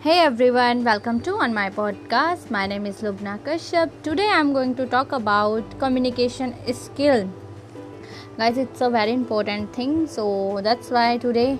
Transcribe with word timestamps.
Hey 0.00 0.18
everyone, 0.20 0.84
welcome 0.84 1.20
to 1.22 1.36
on 1.36 1.54
my 1.54 1.70
podcast. 1.70 2.50
My 2.50 2.66
name 2.66 2.84
is 2.84 3.00
Lubna 3.00 3.38
Kashyap. 3.38 3.90
Today 4.02 4.28
I'm 4.30 4.52
going 4.52 4.74
to 4.76 4.84
talk 4.84 5.10
about 5.10 5.78
communication 5.78 6.54
skill. 6.74 7.30
Guys, 8.36 8.58
it's 8.58 8.82
a 8.82 8.90
very 8.90 9.12
important 9.12 9.72
thing, 9.74 10.06
so 10.06 10.60
that's 10.62 10.90
why 10.90 11.16
today 11.16 11.58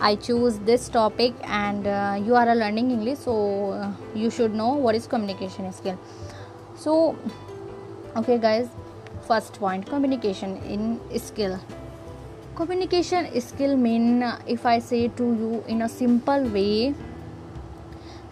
I 0.00 0.16
choose 0.16 0.58
this 0.60 0.88
topic 0.88 1.34
and 1.44 1.86
uh, 1.86 2.18
you 2.24 2.34
are 2.34 2.46
learning 2.56 2.90
English, 2.90 3.18
so 3.18 3.72
uh, 3.72 3.92
you 4.14 4.30
should 4.30 4.54
know 4.54 4.72
what 4.72 4.94
is 4.94 5.06
communication 5.06 5.70
skill. 5.70 5.98
So, 6.76 7.14
okay 8.16 8.38
guys, 8.38 8.68
first 9.28 9.52
point 9.52 9.86
communication 9.86 10.56
in 10.62 10.98
skill 11.18 11.60
communication 12.56 13.28
skill 13.40 13.76
mean 13.76 14.22
uh, 14.22 14.38
if 14.46 14.64
i 14.64 14.78
say 14.78 15.08
to 15.08 15.24
you 15.24 15.64
in 15.66 15.82
a 15.82 15.88
simple 15.88 16.44
way 16.50 16.94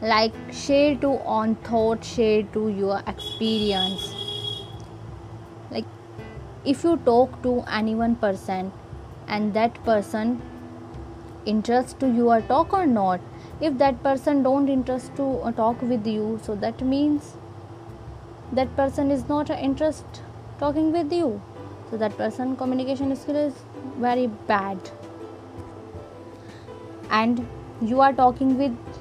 like 0.02 0.34
share 0.52 0.95
to 0.97 1.11
on 1.37 1.55
thought 1.66 2.05
share 2.05 2.42
to 2.55 2.69
your 2.69 3.01
experience. 3.06 4.15
Like 5.70 5.84
if 6.65 6.84
you 6.84 6.97
talk 6.98 7.42
to 7.42 7.62
any 7.80 7.95
one 7.95 8.16
person 8.16 8.73
and 9.28 9.55
that 9.55 9.83
person 9.84 10.42
interest 11.47 11.98
to 12.01 12.09
your 12.09 12.41
talk 12.42 12.73
or 12.73 12.87
not 12.87 13.20
if 13.61 13.78
that 13.78 14.02
person 14.02 14.42
don't 14.42 14.69
interest 14.69 15.15
to 15.16 15.25
uh, 15.38 15.51
talk 15.52 15.80
with 15.83 16.06
you 16.06 16.39
so 16.45 16.55
that 16.55 16.80
means 16.80 17.33
that 18.53 18.77
person 18.77 19.11
is 19.11 19.28
not 19.28 19.50
interest 19.50 20.23
talking 20.62 20.92
with 20.92 21.12
you. 21.12 21.41
So 21.91 21.97
that 21.97 22.16
person 22.16 22.56
communication 22.56 23.14
skill 23.16 23.37
is 23.37 23.55
very 23.98 24.27
bad. 24.50 24.91
And 27.11 27.47
you 27.80 28.00
are 28.00 28.12
talking 28.12 28.56
with 28.58 28.92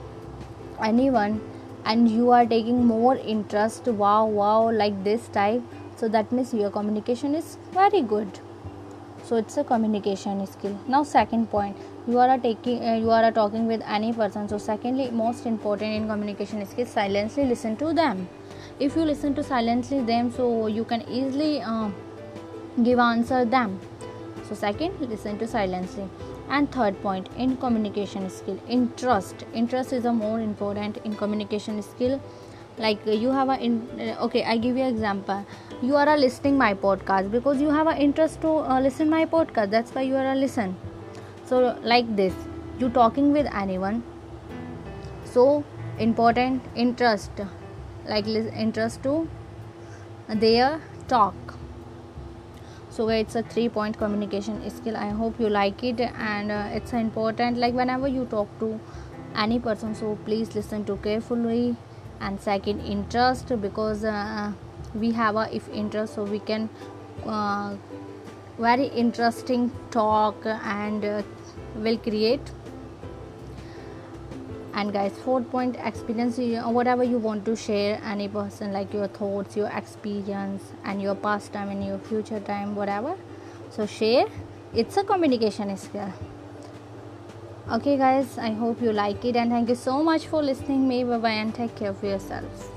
anyone 0.84 1.42
and 1.86 2.10
you 2.10 2.32
are 2.32 2.46
taking 2.46 2.86
more 2.86 3.16
interest 3.18 3.88
wow 3.88 4.26
wow 4.26 4.72
like 4.72 5.04
this 5.04 5.28
type. 5.30 5.62
So 5.96 6.08
that 6.10 6.32
means 6.32 6.54
your 6.54 6.70
communication 6.70 7.36
is 7.36 7.58
very 7.72 8.02
good. 8.02 8.40
So 9.24 9.36
it's 9.36 9.58
a 9.58 9.64
communication 9.64 10.46
skill. 10.48 10.78
Now 10.88 11.04
second 11.04 11.50
point 11.50 11.78
you 12.08 12.18
are 12.18 12.38
taking 12.38 12.84
uh, 12.84 12.96
you 12.96 13.12
are 13.12 13.32
talking 13.32 13.68
with 13.68 13.82
any 13.88 14.14
person. 14.14 14.50
So 14.50 14.58
secondly 14.58 15.10
most 15.12 15.46
important 15.46 15.94
in 15.94 16.08
communication 16.08 16.66
skill 16.66 16.86
silently 16.86 17.46
listen 17.46 17.78
to 17.78 17.94
them. 17.94 18.28
If 18.80 18.96
you 18.96 19.04
listen 19.04 19.36
to 19.36 19.44
silently 19.44 20.02
them 20.02 20.32
so 20.32 20.68
you 20.68 20.84
can 20.84 21.04
easily 21.10 21.62
uh, 21.62 21.90
give 22.84 23.00
answer 23.00 23.46
them. 23.46 23.80
So 24.50 24.56
second 24.56 25.00
listen 25.00 25.38
to 25.40 25.48
silently 25.48 26.10
and 26.58 26.72
third 26.72 27.02
point 27.02 27.28
in 27.38 27.56
communication 27.64 28.30
skill 28.30 28.60
interest 28.78 29.44
interest 29.62 29.94
is 29.98 30.06
a 30.06 30.14
more 30.14 30.40
important 30.40 30.98
in 31.06 31.16
communication 31.16 31.82
skill. 31.82 32.22
Like 32.78 33.06
you 33.06 33.32
have 33.32 33.50
a 33.50 33.58
in, 33.66 33.76
uh, 34.00 34.26
okay 34.26 34.44
i 34.44 34.58
give 34.58 34.78
you 34.78 34.86
example. 34.86 35.46
You 35.82 35.96
are 35.96 36.08
a 36.10 36.18
listening 36.18 36.58
my 36.58 36.74
podcast 36.74 37.32
because 37.32 37.62
you 37.62 37.70
have 37.70 37.88
an 37.88 37.98
interest 37.98 38.42
to 38.42 38.50
uh, 38.50 38.80
listen 38.80 39.10
my 39.10 39.26
podcast. 39.26 39.72
That's 39.72 39.92
why 39.96 40.02
you 40.02 40.16
are 40.16 40.32
a 40.32 40.36
listen. 40.36 40.76
So 41.46 41.78
like 41.84 42.16
this 42.16 42.34
you 42.80 42.90
talking 42.90 43.32
with 43.32 43.48
anyone. 43.64 44.04
So 45.26 45.64
important 46.00 46.64
interest. 46.76 47.32
Like 48.06 48.28
interest 48.28 49.04
to 49.04 49.28
their 50.28 50.82
talk 51.08 51.61
so 52.92 53.08
it's 53.08 53.36
a 53.36 53.44
three 53.44 53.70
point 53.70 53.98
communication 53.98 54.70
skill. 54.70 54.98
I 54.98 55.10
hope 55.10 55.40
you 55.40 55.50
like 55.50 55.84
it 55.84 56.00
and 56.02 56.52
uh, 56.52 56.70
it's 56.72 56.94
important. 56.94 57.58
Like 57.58 57.74
whenever 57.74 58.08
you 58.08 58.26
talk 58.26 58.48
to 58.60 58.80
any 59.36 59.60
person 59.60 59.96
so 59.96 60.18
please 60.26 60.54
listen 60.56 60.84
to 60.86 60.98
carefully 60.98 61.76
and 62.20 62.40
second 62.40 62.82
interest 62.82 63.52
because 63.62 64.04
uh, 64.04 64.52
we 64.94 65.12
have 65.12 65.38
a 65.38 65.48
if 65.56 65.70
interest 65.70 66.16
so 66.16 66.24
we 66.24 66.40
can 66.40 66.70
uh, 67.26 67.76
very 68.60 68.88
interesting 68.88 69.72
talk 69.90 70.46
and 70.46 71.06
uh, 71.06 71.24
will 71.76 71.98
create 71.98 72.52
and 74.74 74.94
guys 74.94 75.14
fourth 75.24 75.50
point 75.52 75.78
experience 75.84 76.38
whatever 76.78 77.04
you 77.04 77.18
want 77.18 77.46
to 77.46 77.56
share 77.56 78.02
any 78.06 78.28
person 78.28 78.72
like 78.72 78.94
your 78.94 79.08
thoughts 79.08 79.56
your 79.56 79.70
experience 79.70 80.64
and 80.84 81.02
your 81.02 81.16
past 81.16 81.54
time 81.54 81.70
and 81.70 81.86
your 81.86 82.00
future 82.00 82.40
time 82.40 82.76
whatever. 82.76 83.16
So 83.70 83.86
share. 83.86 84.26
It's 84.74 84.96
a 84.98 85.04
communication 85.04 85.76
skill. 85.78 86.14
Okay 87.72 87.98
guys 87.98 88.38
i 88.38 88.52
hope 88.52 88.82
you 88.82 88.92
like 88.92 89.24
it. 89.26 89.36
And 89.36 89.52
thank 89.52 89.70
you 89.70 89.76
so 89.76 90.04
much 90.04 90.28
for 90.28 90.42
listening. 90.42 90.88
Me 90.88 91.04
bye 91.04 91.18
bye 91.18 91.32
and 91.32 91.54
take 91.54 91.76
care 91.76 91.90
of 91.90 92.04
yourselves 92.04 92.70